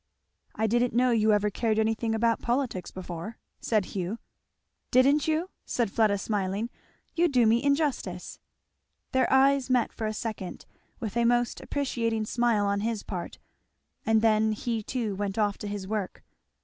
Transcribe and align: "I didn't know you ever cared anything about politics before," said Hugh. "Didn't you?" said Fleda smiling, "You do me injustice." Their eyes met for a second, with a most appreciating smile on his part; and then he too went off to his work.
"I 0.55 0.65
didn't 0.65 0.95
know 0.95 1.11
you 1.11 1.31
ever 1.31 1.51
cared 1.51 1.77
anything 1.77 2.15
about 2.15 2.41
politics 2.41 2.89
before," 2.89 3.37
said 3.59 3.85
Hugh. 3.93 4.17
"Didn't 4.89 5.27
you?" 5.27 5.51
said 5.63 5.91
Fleda 5.91 6.17
smiling, 6.17 6.71
"You 7.13 7.27
do 7.27 7.45
me 7.45 7.61
injustice." 7.61 8.39
Their 9.11 9.31
eyes 9.31 9.69
met 9.69 9.93
for 9.93 10.07
a 10.07 10.13
second, 10.15 10.65
with 10.99 11.15
a 11.15 11.23
most 11.23 11.61
appreciating 11.61 12.25
smile 12.25 12.65
on 12.65 12.79
his 12.79 13.03
part; 13.03 13.37
and 14.03 14.23
then 14.23 14.53
he 14.53 14.81
too 14.81 15.13
went 15.15 15.37
off 15.37 15.59
to 15.59 15.67
his 15.67 15.87
work. 15.87 16.23